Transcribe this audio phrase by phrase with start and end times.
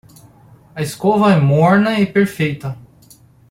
[0.75, 2.75] A escova é morna e perfeita